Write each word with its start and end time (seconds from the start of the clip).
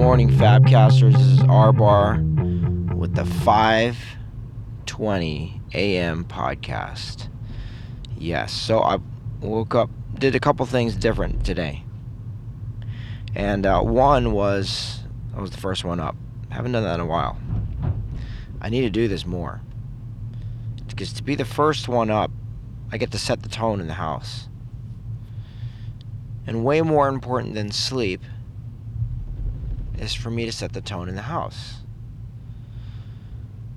morning, 0.00 0.30
Fabcasters. 0.30 1.12
This 1.12 1.26
is 1.26 1.42
R 1.42 1.74
Bar 1.74 2.14
with 2.96 3.14
the 3.14 3.24
5:20 3.24 5.60
a.m. 5.74 6.24
podcast. 6.24 7.28
Yes, 8.16 8.50
so 8.50 8.80
I 8.80 8.96
woke 9.42 9.74
up, 9.74 9.90
did 10.18 10.34
a 10.34 10.40
couple 10.40 10.64
things 10.64 10.96
different 10.96 11.44
today, 11.44 11.84
and 13.34 13.66
uh, 13.66 13.82
one 13.82 14.32
was 14.32 15.00
I 15.36 15.42
was 15.42 15.50
the 15.50 15.58
first 15.58 15.84
one 15.84 16.00
up. 16.00 16.16
haven't 16.48 16.72
done 16.72 16.84
that 16.84 16.94
in 16.94 17.00
a 17.00 17.06
while. 17.06 17.38
I 18.58 18.70
need 18.70 18.80
to 18.80 18.90
do 18.90 19.06
this 19.06 19.26
more 19.26 19.60
because 20.88 21.12
to 21.12 21.22
be 21.22 21.34
the 21.34 21.44
first 21.44 21.88
one 21.88 22.08
up, 22.08 22.30
I 22.90 22.96
get 22.96 23.10
to 23.10 23.18
set 23.18 23.42
the 23.42 23.50
tone 23.50 23.82
in 23.82 23.86
the 23.86 23.94
house. 23.94 24.48
And 26.46 26.64
way 26.64 26.80
more 26.80 27.08
important 27.08 27.52
than 27.52 27.70
sleep 27.70 28.22
is 30.00 30.14
for 30.14 30.30
me 30.30 30.46
to 30.46 30.52
set 30.52 30.72
the 30.72 30.80
tone 30.80 31.08
in 31.08 31.14
the 31.14 31.22
house. 31.22 31.76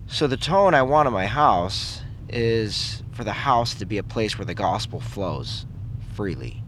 So, 0.08 0.28
the 0.28 0.38
tone 0.38 0.74
I 0.74 0.82
want 0.82 1.08
in 1.08 1.14
my 1.14 1.26
house 1.26 2.02
is 2.30 3.04
for 3.12 3.24
the 3.24 3.34
house 3.34 3.74
to 3.76 3.86
be 3.86 3.98
a 3.98 4.04
place 4.04 4.38
where 4.38 4.46
the 4.46 4.54
gospel 4.54 5.00
flows 5.00 5.66
freely. 6.16 6.64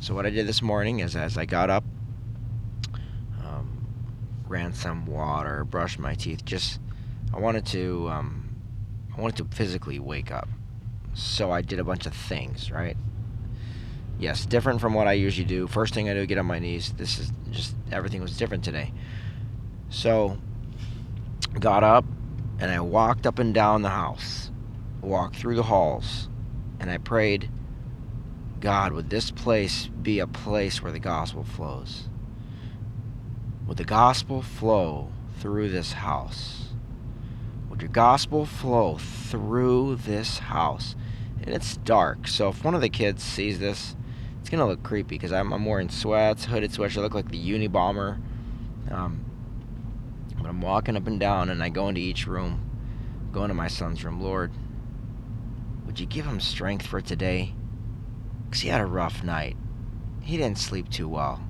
So, 0.00 0.14
what 0.14 0.26
I 0.26 0.30
did 0.30 0.46
this 0.46 0.62
morning 0.62 1.00
is 1.00 1.14
as 1.14 1.36
I 1.36 1.44
got 1.44 1.70
up, 1.70 1.84
um, 3.44 3.86
ran 4.48 4.72
some 4.72 5.06
water, 5.06 5.64
brushed 5.64 5.98
my 5.98 6.14
teeth, 6.14 6.44
just 6.44 6.80
I 7.34 7.38
wanted 7.38 7.66
to 7.66 8.08
um, 8.08 8.56
I 9.16 9.20
wanted 9.20 9.36
to 9.36 9.56
physically 9.56 9.98
wake 9.98 10.30
up. 10.30 10.48
So 11.14 11.50
I 11.50 11.60
did 11.60 11.78
a 11.78 11.84
bunch 11.84 12.06
of 12.06 12.14
things, 12.14 12.70
right? 12.70 12.96
Yes, 14.22 14.46
different 14.46 14.80
from 14.80 14.94
what 14.94 15.08
I 15.08 15.14
usually 15.14 15.44
do. 15.44 15.66
First 15.66 15.94
thing 15.94 16.08
I 16.08 16.14
do, 16.14 16.24
get 16.26 16.38
on 16.38 16.46
my 16.46 16.60
knees. 16.60 16.92
This 16.96 17.18
is 17.18 17.32
just 17.50 17.74
everything 17.90 18.22
was 18.22 18.36
different 18.36 18.62
today. 18.62 18.92
So, 19.90 20.38
got 21.58 21.82
up 21.82 22.04
and 22.60 22.70
I 22.70 22.78
walked 22.78 23.26
up 23.26 23.40
and 23.40 23.52
down 23.52 23.82
the 23.82 23.88
house, 23.88 24.52
walked 25.00 25.34
through 25.34 25.56
the 25.56 25.64
halls, 25.64 26.28
and 26.78 26.88
I 26.88 26.98
prayed, 26.98 27.50
God, 28.60 28.92
would 28.92 29.10
this 29.10 29.32
place 29.32 29.88
be 29.88 30.20
a 30.20 30.28
place 30.28 30.80
where 30.80 30.92
the 30.92 31.00
gospel 31.00 31.42
flows? 31.42 32.04
Would 33.66 33.78
the 33.78 33.82
gospel 33.82 34.40
flow 34.40 35.10
through 35.40 35.70
this 35.70 35.94
house? 35.94 36.74
Would 37.68 37.82
your 37.82 37.90
gospel 37.90 38.46
flow 38.46 38.98
through 38.98 39.96
this 39.96 40.38
house? 40.38 40.94
And 41.42 41.48
it's 41.48 41.76
dark, 41.78 42.28
so 42.28 42.50
if 42.50 42.62
one 42.62 42.76
of 42.76 42.80
the 42.82 42.88
kids 42.88 43.24
sees 43.24 43.58
this, 43.58 43.96
gonna 44.52 44.66
look 44.66 44.82
creepy 44.82 45.16
because 45.16 45.32
I'm, 45.32 45.50
I'm 45.52 45.64
wearing 45.64 45.88
sweats, 45.88 46.44
hooded 46.44 46.72
sweats. 46.72 46.96
I 46.96 47.00
look 47.00 47.14
like 47.14 47.30
the 47.30 47.38
Unabomber. 47.38 48.20
Um, 48.90 49.24
but 50.36 50.46
I'm 50.46 50.60
walking 50.60 50.94
up 50.94 51.06
and 51.06 51.18
down, 51.18 51.48
and 51.48 51.62
I 51.62 51.70
go 51.70 51.88
into 51.88 52.00
each 52.00 52.26
room, 52.26 52.60
go 53.32 53.44
into 53.44 53.54
my 53.54 53.68
son's 53.68 54.04
room. 54.04 54.20
Lord, 54.20 54.52
would 55.86 55.98
you 55.98 56.06
give 56.06 56.26
him 56.26 56.38
strength 56.38 56.86
for 56.86 57.00
today? 57.00 57.54
Because 58.44 58.60
he 58.60 58.68
had 58.68 58.82
a 58.82 58.86
rough 58.86 59.24
night. 59.24 59.56
He 60.20 60.36
didn't 60.36 60.58
sleep 60.58 60.90
too 60.90 61.08
well. 61.08 61.42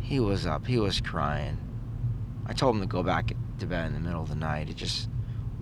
He 0.00 0.18
was 0.18 0.44
up, 0.44 0.66
he 0.66 0.78
was 0.78 1.00
crying. 1.00 1.58
I 2.46 2.52
told 2.52 2.74
him 2.74 2.82
to 2.82 2.88
go 2.88 3.02
back 3.02 3.32
to 3.60 3.66
bed 3.66 3.86
in 3.86 3.94
the 3.94 4.00
middle 4.00 4.22
of 4.22 4.28
the 4.28 4.34
night. 4.34 4.68
It 4.68 4.76
just 4.76 5.08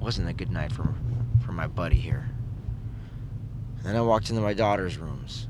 wasn't 0.00 0.30
a 0.30 0.32
good 0.32 0.50
night 0.50 0.72
for, 0.72 0.94
for 1.44 1.52
my 1.52 1.66
buddy 1.66 2.00
here. 2.00 2.30
And 3.76 3.84
then 3.84 3.96
I 3.96 4.00
walked 4.00 4.30
into 4.30 4.40
my 4.42 4.54
daughter's 4.54 4.96
rooms 4.96 5.48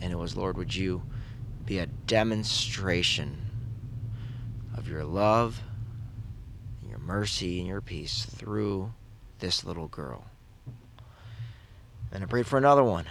and 0.00 0.12
it 0.12 0.16
was, 0.16 0.36
Lord, 0.36 0.56
would 0.56 0.74
you 0.74 1.02
be 1.64 1.78
a 1.78 1.86
demonstration 1.86 3.36
of 4.74 4.88
your 4.88 5.04
love, 5.04 5.60
and 6.80 6.88
your 6.88 6.98
mercy, 6.98 7.58
and 7.58 7.68
your 7.68 7.80
peace 7.80 8.24
through 8.24 8.92
this 9.40 9.64
little 9.64 9.88
girl. 9.88 10.24
And 12.10 12.22
I 12.22 12.26
prayed 12.26 12.46
for 12.46 12.56
another 12.56 12.84
one. 12.84 13.06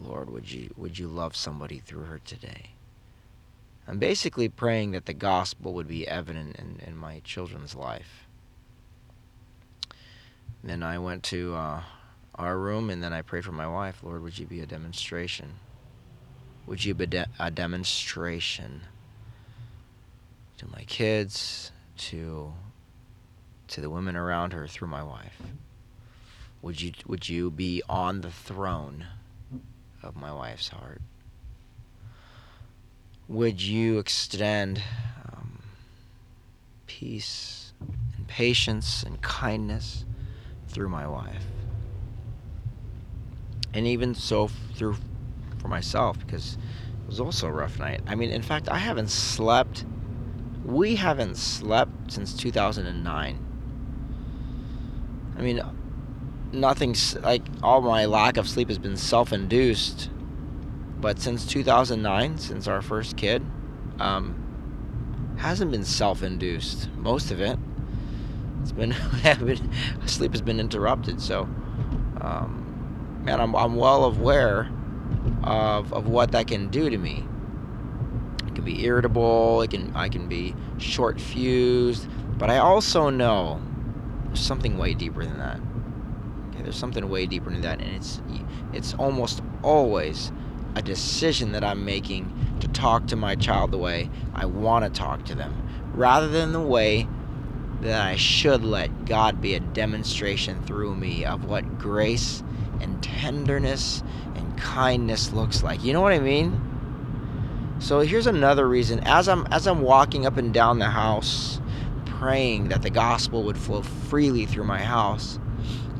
Lord, 0.00 0.30
would 0.30 0.50
you 0.50 0.72
would 0.76 0.98
you 0.98 1.08
love 1.08 1.36
somebody 1.36 1.78
through 1.80 2.04
her 2.04 2.18
today? 2.18 2.70
I'm 3.88 3.98
basically 3.98 4.48
praying 4.48 4.92
that 4.92 5.06
the 5.06 5.14
gospel 5.14 5.72
would 5.74 5.88
be 5.88 6.08
evident 6.08 6.56
in, 6.56 6.80
in 6.86 6.96
my 6.96 7.20
children's 7.24 7.74
life. 7.74 8.26
Then 10.64 10.82
I 10.82 10.98
went 10.98 11.22
to 11.24 11.54
uh, 11.54 11.82
our 12.38 12.58
room, 12.58 12.90
and 12.90 13.02
then 13.02 13.12
I 13.12 13.22
prayed 13.22 13.44
for 13.44 13.52
my 13.52 13.66
wife. 13.66 14.02
Lord, 14.02 14.22
would 14.22 14.38
you 14.38 14.46
be 14.46 14.60
a 14.60 14.66
demonstration? 14.66 15.54
Would 16.66 16.84
you 16.84 16.94
be 16.94 17.06
de- 17.06 17.28
a 17.38 17.50
demonstration 17.50 18.82
to 20.58 20.66
my 20.70 20.82
kids, 20.84 21.72
to 21.98 22.52
to 23.68 23.80
the 23.80 23.90
women 23.90 24.16
around 24.16 24.52
her 24.52 24.66
through 24.66 24.88
my 24.88 25.02
wife? 25.02 25.40
Would 26.62 26.80
you 26.80 26.92
would 27.06 27.28
you 27.28 27.50
be 27.50 27.82
on 27.88 28.20
the 28.20 28.30
throne 28.30 29.06
of 30.02 30.16
my 30.16 30.32
wife's 30.32 30.68
heart? 30.68 31.00
Would 33.28 33.60
you 33.60 33.98
extend 33.98 34.82
um, 35.24 35.58
peace 36.86 37.72
and 38.16 38.26
patience 38.28 39.02
and 39.02 39.20
kindness 39.20 40.04
through 40.68 40.88
my 40.88 41.06
wife? 41.06 41.44
And 43.76 43.86
even 43.86 44.14
so 44.14 44.48
through 44.74 44.96
for 45.58 45.68
myself 45.68 46.18
because 46.20 46.54
it 46.54 47.06
was 47.06 47.20
also 47.20 47.46
a 47.46 47.52
rough 47.52 47.78
night. 47.78 48.00
I 48.06 48.14
mean, 48.14 48.30
in 48.30 48.40
fact, 48.40 48.70
I 48.70 48.78
haven't 48.78 49.10
slept. 49.10 49.84
We 50.64 50.96
haven't 50.96 51.36
slept 51.36 52.10
since 52.10 52.34
2009. 52.34 53.38
I 55.36 55.40
mean, 55.42 55.60
nothing's 56.52 57.16
like 57.16 57.42
all 57.62 57.82
my 57.82 58.06
lack 58.06 58.38
of 58.38 58.48
sleep 58.48 58.68
has 58.68 58.78
been 58.78 58.96
self-induced. 58.96 60.08
But 60.98 61.20
since 61.20 61.44
2009, 61.46 62.38
since 62.38 62.66
our 62.66 62.80
first 62.80 63.18
kid, 63.18 63.44
um, 64.00 65.36
hasn't 65.36 65.70
been 65.70 65.84
self-induced. 65.84 66.90
Most 66.96 67.30
of 67.30 67.42
it, 67.42 67.58
it's 68.62 68.72
been 68.72 68.94
sleep 70.06 70.32
has 70.32 70.40
been 70.40 70.60
interrupted. 70.60 71.20
So, 71.20 71.42
um, 72.22 72.65
and 73.26 73.42
I'm, 73.42 73.54
I'm 73.54 73.76
well 73.76 74.04
aware 74.04 74.70
of, 75.44 75.92
of 75.92 76.08
what 76.08 76.32
that 76.32 76.46
can 76.48 76.68
do 76.68 76.90
to 76.90 76.98
me. 76.98 77.24
It 78.46 78.54
can 78.54 78.64
be 78.64 78.84
irritable. 78.84 79.62
It 79.62 79.70
can 79.70 79.94
I 79.94 80.08
can 80.08 80.28
be 80.28 80.54
short 80.78 81.20
fused, 81.20 82.08
but 82.38 82.50
I 82.50 82.58
also 82.58 83.10
know 83.10 83.60
there's 84.26 84.40
something 84.40 84.78
way 84.78 84.94
deeper 84.94 85.24
than 85.24 85.38
that. 85.38 85.60
Okay, 86.50 86.62
there's 86.62 86.76
something 86.76 87.08
way 87.08 87.26
deeper 87.26 87.50
than 87.50 87.62
that, 87.62 87.80
and 87.80 87.94
it's 87.96 88.20
it's 88.72 88.94
almost 88.94 89.42
always 89.62 90.32
a 90.74 90.82
decision 90.82 91.52
that 91.52 91.64
I'm 91.64 91.84
making 91.84 92.32
to 92.60 92.68
talk 92.68 93.06
to 93.08 93.16
my 93.16 93.34
child 93.34 93.70
the 93.70 93.78
way 93.78 94.10
I 94.34 94.46
want 94.46 94.84
to 94.84 94.90
talk 94.90 95.24
to 95.26 95.34
them, 95.34 95.68
rather 95.94 96.28
than 96.28 96.52
the 96.52 96.60
way 96.60 97.08
that 97.82 98.06
I 98.06 98.16
should 98.16 98.64
let 98.64 99.04
God 99.04 99.40
be 99.40 99.54
a 99.54 99.60
demonstration 99.60 100.62
through 100.64 100.96
me 100.96 101.24
of 101.24 101.44
what 101.44 101.78
grace 101.78 102.42
and 102.80 103.02
tenderness 103.02 104.02
and 104.34 104.58
kindness 104.58 105.32
looks 105.32 105.62
like. 105.62 105.84
You 105.84 105.92
know 105.92 106.00
what 106.00 106.12
I 106.12 106.18
mean? 106.18 106.60
So 107.78 108.00
here's 108.00 108.26
another 108.26 108.66
reason 108.66 109.00
as 109.00 109.28
I'm 109.28 109.46
as 109.50 109.66
I'm 109.66 109.82
walking 109.82 110.24
up 110.24 110.38
and 110.38 110.52
down 110.52 110.78
the 110.78 110.86
house 110.86 111.60
praying 112.06 112.68
that 112.68 112.80
the 112.80 112.90
gospel 112.90 113.42
would 113.42 113.58
flow 113.58 113.82
freely 113.82 114.46
through 114.46 114.64
my 114.64 114.82
house. 114.82 115.38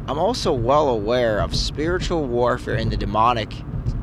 I'm 0.08 0.18
also 0.18 0.52
well 0.52 0.88
aware 0.88 1.40
of 1.40 1.54
spiritual 1.54 2.24
warfare 2.24 2.76
in 2.76 2.88
the 2.88 2.96
demonic 2.96 3.52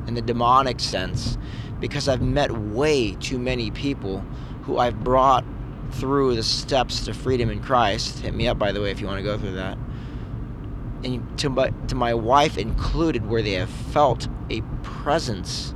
in 0.07 0.13
the 0.13 0.22
demonic 0.22 0.80
sense 0.80 1.38
because 1.80 2.07
I've 2.07 2.21
met 2.21 2.51
way 2.51 3.15
too 3.15 3.39
many 3.39 3.71
people 3.71 4.19
who 4.63 4.77
I've 4.77 5.03
brought 5.03 5.44
through 5.94 6.36
the 6.36 6.44
steps 6.44 7.06
to 7.06 7.13
freedom 7.13 7.50
in 7.50 7.62
Christ. 7.62 8.19
Hit 8.19 8.34
me 8.34 8.48
up 8.48 8.60
by 8.60 8.72
the 8.72 8.81
way 8.81 8.92
if 8.92 9.00
you 9.00 9.07
want 9.07 9.19
to 9.19 9.24
go 9.24 9.38
through 9.38 9.54
that 9.54 9.78
and 11.04 11.38
to 11.40 11.50
my, 11.50 11.69
to 11.88 11.95
my 11.95 12.13
wife 12.13 12.57
included, 12.57 13.28
where 13.28 13.42
they 13.42 13.54
have 13.54 13.69
felt 13.69 14.28
a 14.50 14.62
presence 14.81 15.74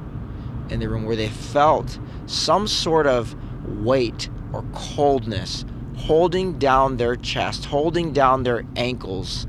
in 0.70 0.80
the 0.80 0.90
room, 0.90 1.06
where 1.06 1.16
they 1.16 1.30
felt 1.30 2.00
some 2.26 2.68
sort 2.68 3.08
of 3.08 3.36
weight 3.84 4.30
or 4.54 4.64
coldness 4.74 5.66
holding 5.98 6.58
down 6.60 6.98
their 6.98 7.16
chest, 7.16 7.66
holding 7.66 8.14
down 8.14 8.44
their 8.44 8.64
ankles 8.76 9.48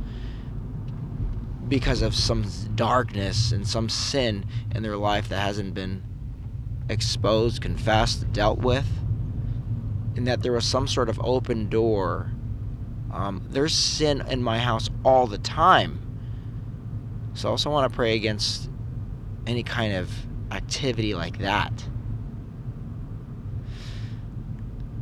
because 1.69 2.01
of 2.01 2.15
some 2.15 2.45
darkness 2.75 3.53
and 3.53 3.69
some 3.69 3.89
sin 3.89 4.45
in 4.75 4.83
their 4.83 4.97
life 4.97 5.29
that 5.29 5.41
hasn't 5.41 5.75
been 5.75 6.03
exposed, 6.89 7.61
confessed, 7.61 8.33
dealt 8.33 8.59
with, 8.59 8.87
and 10.19 10.27
that 10.27 10.43
there 10.43 10.53
was 10.53 10.67
some 10.67 10.87
sort 10.87 11.09
of 11.09 11.19
open 11.25 11.69
door 11.69 12.31
um, 13.11 13.47
there's 13.49 13.75
sin 13.75 14.23
in 14.29 14.43
my 14.43 14.59
house 14.59 14.91
all 15.05 15.27
the 15.27 15.39
time. 15.39 16.01
So 17.35 17.49
I 17.49 17.51
also 17.53 17.71
want 17.71 17.91
to 17.91 17.97
pray 17.97 18.15
against 18.15 18.69
any 19.47 19.63
kind 19.63 19.95
of 19.95 20.11
activity 20.51 21.15
like 21.15 21.39
that. 21.39 21.73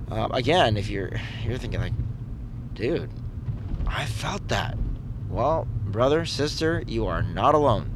Um, 0.09 0.31
again, 0.33 0.77
if 0.77 0.89
you're 0.89 1.11
you're 1.45 1.59
thinking 1.59 1.81
like, 1.81 1.93
dude, 2.75 3.11
I 3.87 4.05
felt 4.05 4.47
that. 4.49 4.77
Well, 5.29 5.67
brother, 5.87 6.25
sister, 6.27 6.85
you 6.87 7.07
are 7.07 7.23
not 7.23 7.55
alone. 7.55 7.91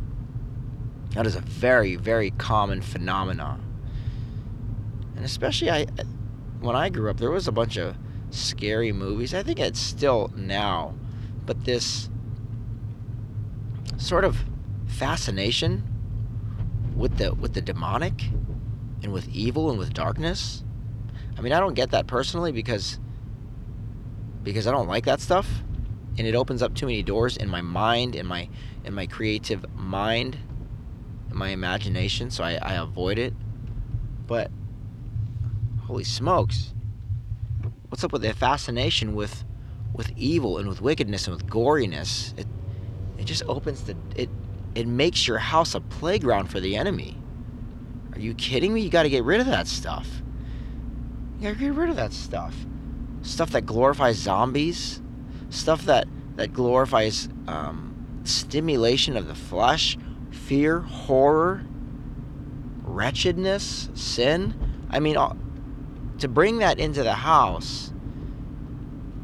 That 1.14 1.26
is 1.26 1.36
a 1.36 1.40
very, 1.40 1.94
very 1.96 2.32
common 2.32 2.82
phenomenon. 2.82 3.64
And 5.14 5.24
especially 5.24 5.70
I 5.70 5.86
when 6.60 6.76
I 6.76 6.88
grew 6.88 7.10
up, 7.10 7.18
there 7.18 7.30
was 7.30 7.48
a 7.48 7.52
bunch 7.52 7.76
of 7.76 7.96
scary 8.30 8.92
movies. 8.92 9.34
I 9.34 9.42
think 9.42 9.58
it's 9.58 9.80
still 9.80 10.30
now, 10.36 10.94
but 11.46 11.64
this 11.64 12.08
sort 13.96 14.24
of 14.24 14.44
fascination 14.86 15.84
with 16.96 17.18
the 17.18 17.34
with 17.34 17.54
the 17.54 17.60
demonic 17.60 18.24
and 19.02 19.12
with 19.12 19.28
evil 19.28 19.70
and 19.70 19.78
with 19.78 19.92
darkness. 19.94 20.64
I 21.36 21.40
mean, 21.40 21.52
I 21.52 21.60
don't 21.60 21.74
get 21.74 21.90
that 21.90 22.06
personally 22.06 22.52
because 22.52 22.98
because 24.42 24.66
I 24.66 24.70
don't 24.70 24.88
like 24.88 25.04
that 25.04 25.20
stuff 25.20 25.62
and 26.18 26.26
it 26.26 26.34
opens 26.34 26.62
up 26.62 26.74
too 26.74 26.86
many 26.86 27.02
doors 27.02 27.36
in 27.36 27.48
my 27.48 27.60
mind 27.60 28.14
in 28.14 28.26
my 28.26 28.48
in 28.84 28.94
my 28.94 29.06
creative 29.06 29.64
mind 29.74 30.38
in 31.30 31.36
my 31.36 31.48
imagination 31.48 32.30
so 32.30 32.42
I, 32.42 32.58
I 32.60 32.74
avoid 32.74 33.18
it 33.18 33.34
but 34.26 34.50
holy 35.90 36.04
smokes. 36.04 36.72
What's 37.88 38.04
up 38.04 38.12
with 38.12 38.22
the 38.22 38.32
fascination 38.32 39.16
with 39.16 39.44
with 39.92 40.12
evil 40.16 40.58
and 40.58 40.68
with 40.68 40.80
wickedness 40.80 41.26
and 41.26 41.34
with 41.34 41.46
goriness? 41.46 42.38
It 42.38 42.46
it 43.18 43.24
just 43.24 43.42
opens 43.48 43.82
the 43.82 43.96
it 44.14 44.30
it 44.76 44.86
makes 44.86 45.26
your 45.26 45.38
house 45.38 45.74
a 45.74 45.80
playground 45.80 46.46
for 46.46 46.60
the 46.60 46.76
enemy. 46.76 47.18
Are 48.12 48.20
you 48.20 48.34
kidding 48.34 48.72
me? 48.72 48.82
You 48.82 48.88
got 48.88 49.02
to 49.02 49.10
get 49.10 49.24
rid 49.24 49.40
of 49.40 49.46
that 49.46 49.66
stuff. 49.66 50.06
You 51.40 51.48
got 51.48 51.58
to 51.58 51.64
get 51.64 51.72
rid 51.74 51.90
of 51.90 51.96
that 51.96 52.12
stuff. 52.12 52.54
Stuff 53.22 53.50
that 53.50 53.66
glorifies 53.66 54.16
zombies. 54.16 55.02
Stuff 55.48 55.86
that 55.86 56.06
that 56.36 56.52
glorifies 56.52 57.28
um, 57.48 58.20
stimulation 58.22 59.16
of 59.16 59.26
the 59.26 59.34
flesh. 59.34 59.98
Fear 60.30 60.78
horror 60.82 61.64
wretchedness 62.84 63.88
sin. 63.94 64.54
I 64.88 65.00
mean 65.00 65.16
to 66.20 66.28
bring 66.28 66.58
that 66.58 66.78
into 66.78 67.02
the 67.02 67.14
house 67.14 67.92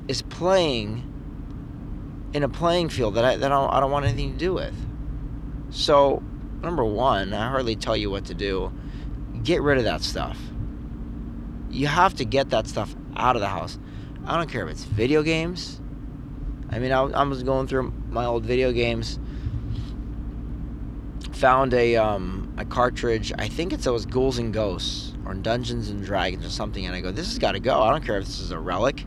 is 0.09 0.23
playing 0.23 1.03
in 2.33 2.43
a 2.43 2.49
playing 2.49 2.89
field 2.89 3.15
that 3.15 3.25
I, 3.25 3.37
that 3.37 3.53
I 3.53 3.55
don't, 3.61 3.73
I 3.73 3.81
don't 3.81 3.91
want 3.91 4.05
anything 4.05 4.33
to 4.33 4.39
do 4.39 4.55
with. 4.55 4.75
So, 5.71 6.23
number 6.61 6.85
one, 6.85 7.33
I 7.33 7.49
hardly 7.49 7.77
tell 7.77 7.97
you 7.97 8.11
what 8.11 8.27
to 8.27 8.35
do. 8.35 8.73
Get 9.43 9.63
rid 9.63 9.79
of 9.79 9.85
that 9.85 10.03
stuff. 10.03 10.39
You 11.71 11.87
have 11.87 12.15
to 12.17 12.25
get 12.25 12.51
that 12.51 12.67
stuff 12.67 12.95
out 13.17 13.37
of 13.37 13.41
the 13.41 13.49
house. 13.49 13.79
I 14.25 14.37
don't 14.37 14.51
care 14.51 14.65
if 14.65 14.71
it's 14.71 14.85
video 14.85 15.23
games. 15.23 15.81
I 16.71 16.79
mean, 16.79 16.93
I, 16.93 17.03
I 17.03 17.23
was 17.23 17.43
going 17.43 17.69
through 17.69 17.93
my 18.11 18.25
old 18.25 18.45
video 18.45 18.73
games, 18.73 19.19
found 21.37 21.75
a 21.75 21.97
um, 21.97 22.53
a 22.57 22.65
cartridge. 22.65 23.33
I 23.39 23.49
think 23.49 23.73
it's 23.73 23.85
those 23.85 24.07
Ghouls 24.07 24.39
and 24.39 24.53
Ghosts 24.53 25.13
or 25.27 25.35
Dungeons 25.35 25.91
and 25.91 26.05
Dragons 26.05 26.45
or 26.47 26.51
something, 26.51 26.87
and 26.87 26.95
I 26.95 27.01
go, 27.01 27.11
this 27.11 27.29
has 27.29 27.39
got 27.39 27.53
to 27.53 27.61
go. 27.61 27.83
I 27.83 27.91
don't 27.91 28.05
care 28.05 28.19
if 28.19 28.25
this 28.25 28.41
is 28.41 28.51
a 28.51 28.59
relic. 28.59 29.05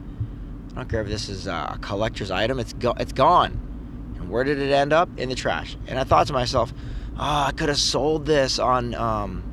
I 0.71 0.75
don't 0.75 0.89
care 0.89 1.01
if 1.01 1.07
this 1.07 1.29
is 1.29 1.47
a 1.47 1.77
collector's 1.81 2.31
item. 2.31 2.59
It's 2.59 2.73
go- 2.73 2.95
it's 2.99 3.13
gone. 3.13 3.59
And 4.15 4.29
where 4.29 4.43
did 4.43 4.59
it 4.59 4.71
end 4.71 4.93
up? 4.93 5.09
In 5.17 5.29
the 5.29 5.35
trash. 5.35 5.75
And 5.87 5.97
I 5.97 6.03
thought 6.03 6.27
to 6.27 6.33
myself, 6.33 6.71
oh, 7.17 7.45
I 7.47 7.51
could 7.51 7.69
have 7.69 7.79
sold 7.79 8.25
this 8.25 8.59
on 8.59 8.93
um, 8.95 9.43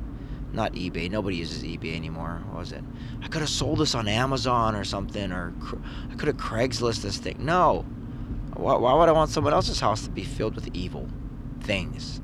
not 0.53 0.73
eBay. 0.73 1.09
Nobody 1.09 1.37
uses 1.37 1.63
eBay 1.63 1.95
anymore. 1.95 2.41
What 2.49 2.59
was 2.59 2.71
it? 2.71 2.83
I 3.23 3.27
could 3.27 3.41
have 3.41 3.49
sold 3.49 3.79
this 3.79 3.95
on 3.95 4.07
Amazon 4.07 4.75
or 4.75 4.83
something, 4.83 5.31
or 5.31 5.53
I 6.11 6.15
could 6.15 6.27
have 6.27 6.37
Craigslist 6.37 7.01
this 7.01 7.17
thing. 7.17 7.37
No. 7.39 7.85
Why, 8.53 8.75
why 8.75 8.93
would 8.93 9.09
I 9.09 9.11
want 9.11 9.31
someone 9.31 9.53
else's 9.53 9.79
house 9.79 10.03
to 10.03 10.09
be 10.09 10.23
filled 10.23 10.55
with 10.55 10.69
evil 10.73 11.09
things? 11.61 12.21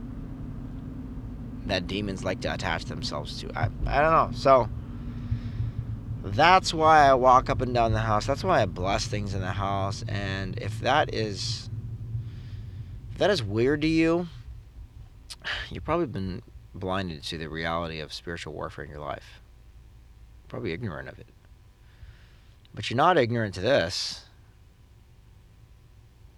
That 1.68 1.88
demons 1.88 2.24
like 2.24 2.42
to 2.42 2.54
attach 2.54 2.86
themselves 2.86 3.40
to. 3.42 3.52
I, 3.58 3.70
I 3.86 4.02
don't 4.02 4.12
know. 4.12 4.30
So 4.34 4.70
that's 6.24 6.74
why 6.74 7.08
I 7.08 7.14
walk 7.14 7.50
up 7.50 7.62
and 7.62 7.74
down 7.74 7.94
the 7.94 8.00
house. 8.00 8.26
That's 8.26 8.44
why 8.44 8.62
I 8.62 8.66
bless 8.66 9.06
things 9.08 9.34
in 9.34 9.42
the 9.42 9.52
house. 9.52 10.04
And 10.08 10.58
if 10.60 10.80
that 10.82 11.14
is 11.14 11.70
if 13.12 13.18
that 13.20 13.30
is 13.30 13.44
weird 13.44 13.82
to 13.82 13.88
you, 13.88 14.28
you've 15.70 15.84
probably 15.84 16.08
been 16.08 16.42
blinded 16.74 17.24
to 17.24 17.38
the 17.38 17.48
reality 17.48 18.00
of 18.00 18.12
spiritual 18.12 18.54
warfare 18.54 18.86
in 18.86 18.92
your 18.92 19.00
life. 19.00 19.42
Probably 20.48 20.72
ignorant 20.72 21.10
of 21.10 21.20
it. 21.20 21.28
But 22.74 22.90
you're 22.90 22.98
not 22.98 23.18
ignorant 23.18 23.54
to 23.56 23.62
this. 23.62 24.26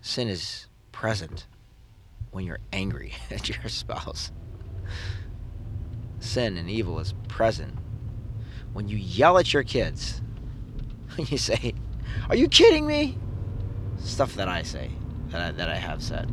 Sin 0.02 0.28
is 0.28 0.68
present 0.92 1.48
when 2.32 2.46
you're 2.46 2.60
angry 2.74 3.14
at 3.32 3.48
your 3.50 3.70
spouse 3.70 4.32
sin 6.36 6.58
and 6.58 6.70
evil 6.70 7.00
is 7.00 7.14
present. 7.30 7.74
When 8.74 8.90
you 8.90 8.98
yell 8.98 9.38
at 9.38 9.54
your 9.54 9.64
kids, 9.64 10.22
when 11.16 11.28
you 11.32 11.38
say, 11.38 11.74
Are 12.30 12.36
you 12.36 12.50
kidding 12.50 12.86
me? 12.86 13.18
Stuff 14.00 14.36
that 14.36 14.50
I 14.50 14.64
say, 14.64 14.92
that 15.30 15.42
I, 15.42 15.52
that 15.52 15.70
I 15.70 15.76
have 15.76 16.04
said. 16.04 16.30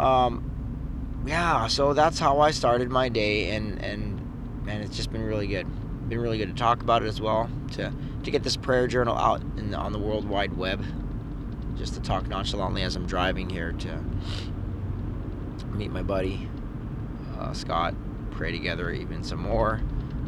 Um, 0.00 1.22
yeah, 1.26 1.66
so 1.66 1.92
that's 1.92 2.18
how 2.18 2.40
I 2.40 2.50
started 2.50 2.88
my 2.90 3.10
day, 3.10 3.50
and, 3.50 3.78
and 3.84 4.64
man, 4.64 4.80
it's 4.80 4.96
just 4.96 5.12
been 5.12 5.22
really 5.22 5.46
good. 5.46 5.66
Been 6.08 6.20
really 6.20 6.38
good 6.38 6.48
to 6.48 6.54
talk 6.54 6.80
about 6.80 7.02
it 7.02 7.08
as 7.08 7.20
well, 7.20 7.50
to, 7.72 7.92
to 8.22 8.30
get 8.30 8.42
this 8.42 8.56
prayer 8.56 8.86
journal 8.86 9.18
out 9.18 9.42
in 9.58 9.70
the, 9.70 9.76
on 9.76 9.92
the 9.92 9.98
World 9.98 10.26
Wide 10.26 10.56
Web, 10.56 10.82
just 11.76 11.92
to 11.92 12.00
talk 12.00 12.26
nonchalantly 12.26 12.82
as 12.82 12.96
I'm 12.96 13.06
driving 13.06 13.50
here 13.50 13.72
to 13.72 14.02
meet 15.74 15.90
my 15.90 16.02
buddy, 16.02 16.48
uh, 17.38 17.52
Scott, 17.52 17.94
pray 18.36 18.52
together 18.52 18.90
even 18.90 19.24
some 19.24 19.40
more, 19.40 19.80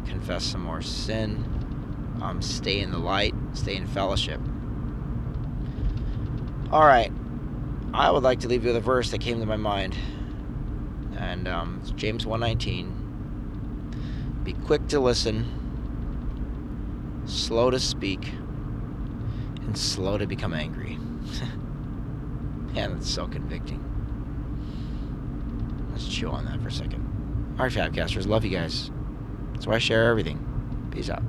confess 0.07 0.43
some 0.43 0.63
more 0.63 0.81
sin, 0.81 1.45
um, 2.21 2.41
stay 2.41 2.79
in 2.79 2.91
the 2.91 2.97
light, 2.97 3.35
stay 3.53 3.75
in 3.75 3.85
fellowship. 3.85 4.41
All 6.71 6.85
right, 6.85 7.11
I 7.93 8.09
would 8.09 8.23
like 8.23 8.39
to 8.39 8.47
leave 8.47 8.63
you 8.63 8.69
with 8.69 8.77
a 8.77 8.81
verse 8.81 9.11
that 9.11 9.21
came 9.21 9.39
to 9.39 9.45
my 9.45 9.57
mind, 9.57 9.95
and 11.17 11.47
um, 11.47 11.79
it's 11.81 11.91
James 11.91 12.25
1:19. 12.25 12.95
Be 14.43 14.53
quick 14.53 14.87
to 14.87 14.99
listen, 14.99 15.45
slow 17.25 17.69
to 17.69 17.79
speak, 17.79 18.33
and 19.61 19.77
slow 19.77 20.17
to 20.17 20.25
become 20.25 20.53
angry. 20.53 20.97
Man, 22.73 22.93
that's 22.93 23.09
so 23.09 23.27
convicting. 23.27 23.85
Let's 25.91 26.07
chew 26.07 26.29
on 26.29 26.45
that 26.45 26.59
for 26.61 26.69
a 26.69 26.71
second. 26.71 27.08
All 27.59 27.65
right, 27.65 27.73
Fabcasters, 27.73 28.25
love 28.25 28.45
you 28.45 28.51
guys. 28.51 28.89
That's 29.51 29.67
why 29.67 29.75
I 29.75 29.79
share 29.79 30.09
everything. 30.09 30.39
Peace 30.91 31.09
out. 31.09 31.23